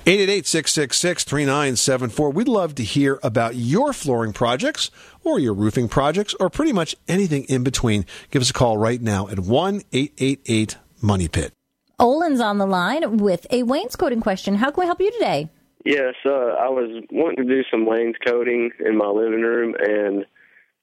[0.06, 2.34] 888-666-3974.
[2.34, 4.92] We'd love to hear about your flooring projects
[5.24, 8.06] or your roofing projects or pretty much anything in between.
[8.32, 11.52] Give us a call right now at 1-888 Money Pit.
[12.00, 14.56] Olin's on the line with a wainscoting question.
[14.56, 15.50] How can we help you today?
[15.86, 20.26] Yes, uh, I was wanting to do some wainscoting in my living room, and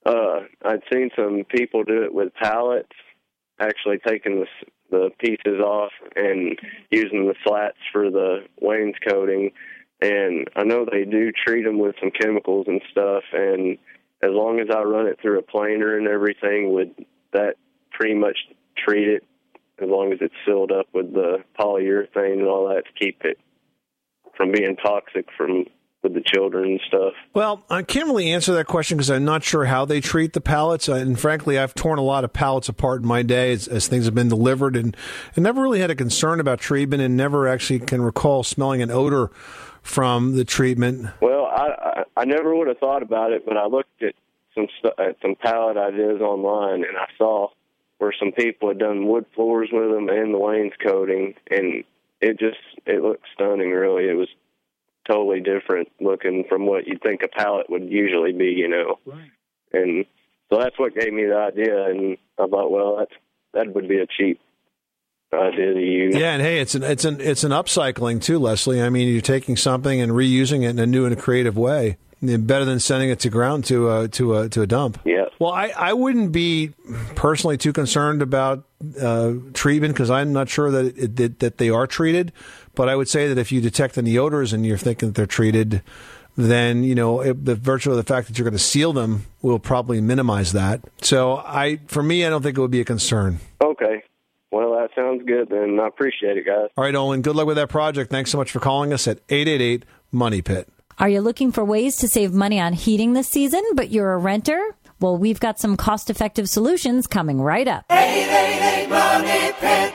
[0.05, 2.91] uh, I'd seen some people do it with pallets,
[3.59, 4.47] actually taking the
[4.93, 6.57] the pieces off and
[6.91, 9.51] using the slats for the wainscoting.
[10.01, 13.23] And I know they do treat them with some chemicals and stuff.
[13.33, 13.79] And
[14.21, 16.93] as long as I run it through a planer and everything, would
[17.31, 17.55] that
[17.91, 18.37] pretty much
[18.77, 19.23] treat it
[19.83, 23.37] as long as it's sealed up with the polyurethane and all that to keep it
[24.35, 25.65] from being toxic from
[26.03, 27.13] with the children and stuff.
[27.33, 30.41] Well, I can't really answer that question because I'm not sure how they treat the
[30.41, 30.89] pallets.
[30.89, 34.03] And frankly, I've torn a lot of pallets apart in my day as, as things
[34.05, 34.95] have been delivered and,
[35.37, 38.91] I never really had a concern about treatment and never actually can recall smelling an
[38.91, 39.31] odor
[39.81, 41.07] from the treatment.
[41.21, 44.13] Well, I I, I never would have thought about it, but I looked at
[44.55, 47.49] some stu- at some pallet ideas online, and I saw
[47.97, 51.83] where some people had done wood floors with them and the wainscoting, and
[52.21, 53.71] it just it looked stunning.
[53.71, 54.29] Really, it was
[55.07, 58.99] totally different looking from what you'd think a pallet would usually be, you know.
[59.05, 59.31] Right.
[59.73, 60.05] And
[60.51, 63.13] so that's what gave me the idea, and I thought, well, that's
[63.53, 64.39] that would be a cheap
[65.33, 66.15] idea to use.
[66.15, 68.81] Yeah, and hey, it's an it's an it's an upcycling too, Leslie.
[68.81, 71.97] I mean, you're taking something and reusing it in a new and a creative way.
[72.23, 74.99] Better than sending it to ground to a to a to a dump.
[75.03, 75.25] Yeah.
[75.39, 76.71] Well, I, I wouldn't be
[77.15, 78.63] personally too concerned about
[79.01, 82.31] uh, treatment because I'm not sure that it, that that they are treated.
[82.75, 85.25] But I would say that if you detect any odors and you're thinking that they're
[85.25, 85.81] treated,
[86.37, 89.25] then you know it, the virtue of the fact that you're going to seal them
[89.41, 90.79] will probably minimize that.
[91.01, 93.39] So I, for me, I don't think it would be a concern.
[93.61, 94.01] Okay.
[94.51, 95.79] Well, that sounds good, then.
[95.79, 96.69] I appreciate it, guys.
[96.77, 97.21] All right, Olin.
[97.21, 98.11] Good luck with that project.
[98.11, 100.69] Thanks so much for calling us at eight eight eight Money Pit.
[100.99, 104.17] Are you looking for ways to save money on heating this season, but you're a
[104.17, 104.75] renter?
[104.99, 107.85] Well, we've got some cost effective solutions coming right up.
[107.89, 109.93] 888 Money Pit.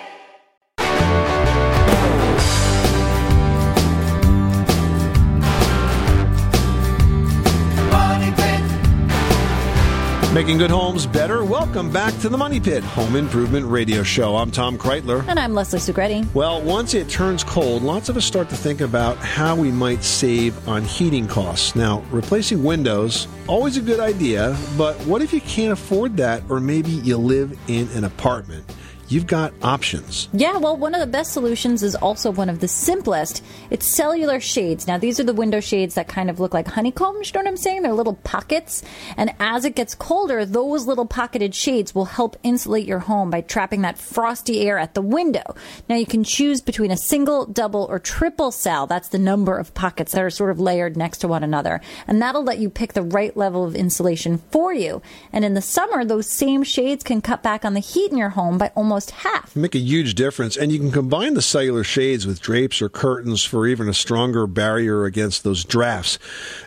[10.32, 11.42] Making good homes better.
[11.42, 14.36] Welcome back to the Money Pit Home Improvement Radio Show.
[14.36, 15.26] I'm Tom Kraeutler.
[15.26, 16.32] And I'm Leslie Segrete.
[16.34, 20.04] Well, once it turns cold, lots of us start to think about how we might
[20.04, 21.74] save on heating costs.
[21.74, 26.60] Now, replacing windows, always a good idea, but what if you can't afford that or
[26.60, 28.70] maybe you live in an apartment?
[29.08, 30.28] You've got options.
[30.34, 33.42] Yeah, well, one of the best solutions is also one of the simplest.
[33.70, 34.86] It's cellular shades.
[34.86, 37.48] Now, these are the window shades that kind of look like honeycombs, you know what
[37.48, 37.82] I'm saying?
[37.82, 38.82] They're little pockets.
[39.16, 43.40] And as it gets colder, those little pocketed shades will help insulate your home by
[43.40, 45.54] trapping that frosty air at the window.
[45.88, 48.86] Now, you can choose between a single, double, or triple cell.
[48.86, 51.80] That's the number of pockets that are sort of layered next to one another.
[52.06, 55.00] And that'll let you pick the right level of insulation for you.
[55.32, 58.28] And in the summer, those same shades can cut back on the heat in your
[58.28, 59.54] home by almost half.
[59.56, 60.56] Make a huge difference.
[60.56, 64.46] And you can combine the cellular shades with drapes or curtains for even a stronger
[64.46, 66.18] barrier against those drafts.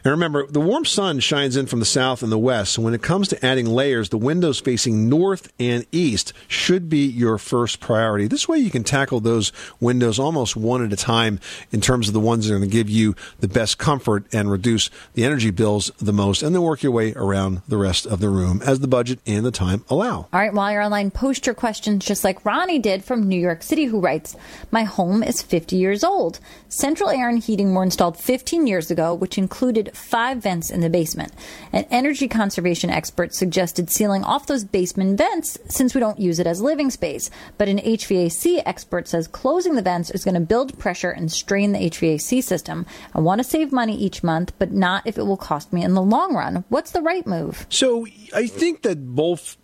[0.03, 2.73] And remember, the warm sun shines in from the south and the west.
[2.73, 7.05] So when it comes to adding layers, the windows facing north and east should be
[7.05, 8.27] your first priority.
[8.27, 11.39] This way you can tackle those windows almost one at a time
[11.71, 14.51] in terms of the ones that are going to give you the best comfort and
[14.51, 18.19] reduce the energy bills the most, and then work your way around the rest of
[18.19, 20.17] the room as the budget and the time allow.
[20.17, 23.63] All right, while you're online, post your questions just like Ronnie did from New York
[23.63, 24.35] City, who writes
[24.71, 26.39] My home is 50 years old.
[26.69, 30.89] Central air and heating were installed 15 years ago, which included five vents in the
[30.89, 31.33] basement.
[31.71, 36.47] An energy conservation expert suggested sealing off those basement vents since we don't use it
[36.47, 37.29] as living space.
[37.57, 41.71] But an HVAC expert says closing the vents is going to build pressure and strain
[41.71, 42.85] the HVAC system.
[43.13, 45.93] I want to save money each month, but not if it will cost me in
[45.93, 46.63] the long run.
[46.69, 47.65] What's the right move?
[47.69, 49.57] So I think that both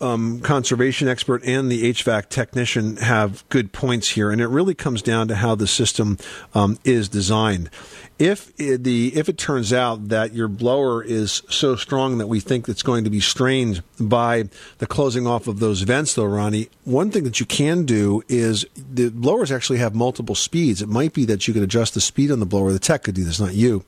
[0.00, 5.02] um, conservation expert and the HVAC technician have good points here, and it really comes
[5.02, 6.18] down to how the system
[6.54, 7.70] um, is designed.
[8.18, 12.40] If it, the if it turns out that your blower is so strong that we
[12.40, 16.68] think it's going to be strained by the closing off of those vents, though, Ronnie,
[16.84, 20.82] one thing that you can do is the blowers actually have multiple speeds.
[20.82, 22.72] It might be that you could adjust the speed on the blower.
[22.72, 23.84] The tech could do this, not you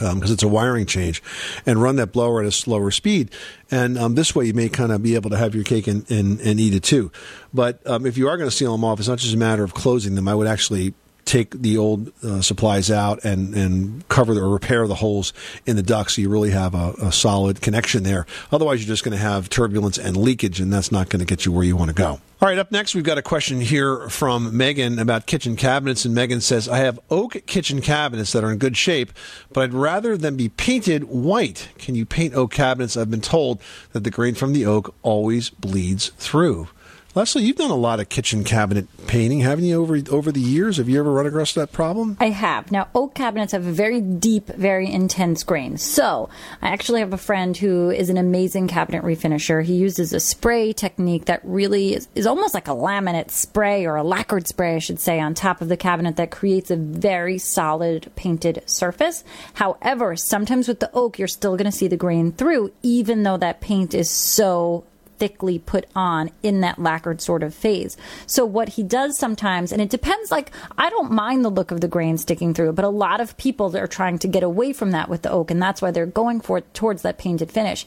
[0.00, 1.22] because it's a wiring change,
[1.64, 3.30] and run that blower at a slower speed.
[3.70, 6.10] And um, this way, you may kind of be able to have your cake and,
[6.10, 7.12] and, and eat it too.
[7.54, 9.62] But um, if you are going to seal them off, it's not just a matter
[9.62, 10.26] of closing them.
[10.26, 10.94] I would actually
[11.30, 15.32] take the old uh, supplies out and, and cover the, or repair the holes
[15.64, 18.26] in the duct so you really have a, a solid connection there.
[18.50, 21.46] Otherwise, you're just going to have turbulence and leakage, and that's not going to get
[21.46, 22.20] you where you want to go.
[22.42, 26.04] All right, up next, we've got a question here from Megan about kitchen cabinets.
[26.04, 29.12] And Megan says, I have oak kitchen cabinets that are in good shape,
[29.52, 31.68] but I'd rather them be painted white.
[31.78, 32.96] Can you paint oak cabinets?
[32.96, 33.60] I've been told
[33.92, 36.68] that the grain from the oak always bleeds through.
[37.12, 40.76] Leslie, you've done a lot of kitchen cabinet painting, haven't you, over over the years?
[40.76, 42.16] Have you ever run across that problem?
[42.20, 42.70] I have.
[42.70, 45.76] Now, oak cabinets have a very deep, very intense grain.
[45.76, 46.28] So,
[46.62, 49.64] I actually have a friend who is an amazing cabinet refinisher.
[49.64, 53.96] He uses a spray technique that really is, is almost like a laminate spray or
[53.96, 57.38] a lacquered spray, I should say, on top of the cabinet that creates a very
[57.38, 59.24] solid painted surface.
[59.54, 63.38] However, sometimes with the oak, you're still going to see the grain through, even though
[63.38, 64.84] that paint is so
[65.20, 67.96] thickly put on in that lacquered sort of phase.
[68.26, 71.80] So what he does sometimes, and it depends, like, I don't mind the look of
[71.80, 74.90] the grain sticking through, but a lot of people are trying to get away from
[74.90, 77.86] that with the oak, and that's why they're going for towards that painted finish.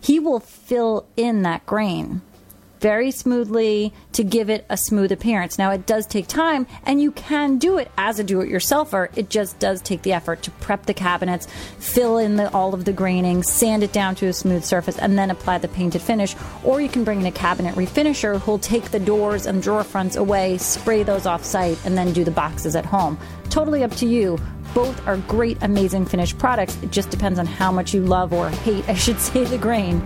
[0.00, 2.20] He will fill in that grain
[2.82, 5.56] very smoothly to give it a smooth appearance.
[5.56, 9.08] Now, it does take time, and you can do it as a do it yourselfer.
[9.16, 11.46] It just does take the effort to prep the cabinets,
[11.78, 15.16] fill in the, all of the graining, sand it down to a smooth surface, and
[15.16, 16.34] then apply the painted finish.
[16.64, 20.16] Or you can bring in a cabinet refinisher who'll take the doors and drawer fronts
[20.16, 23.16] away, spray those off site, and then do the boxes at home.
[23.48, 24.38] Totally up to you.
[24.74, 26.76] Both are great, amazing finished products.
[26.82, 30.02] It just depends on how much you love or hate, I should say, the grain.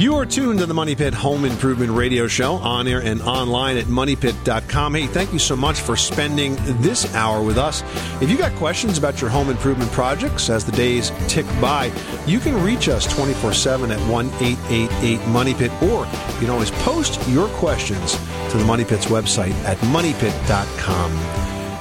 [0.00, 3.76] You are tuned to the Money Pit Home Improvement Radio Show on air and online
[3.76, 4.94] at moneypit.com.
[4.94, 7.82] Hey, thank you so much for spending this hour with us.
[8.22, 11.92] If you got questions about your home improvement projects as the days tick by,
[12.24, 16.70] you can reach us 24 7 at 1 888 Money Pit, or you can always
[16.70, 18.14] post your questions
[18.52, 21.10] to the Money Pit's website at moneypit.com.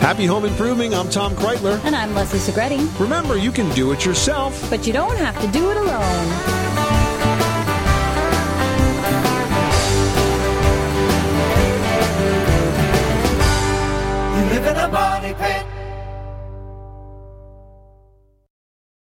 [0.01, 0.93] Happy home improving.
[0.93, 1.81] I'm Tom Kraeutler.
[1.85, 2.99] And I'm Leslie Segrete.
[2.99, 6.78] Remember, you can do it yourself, but you don't have to do it alone.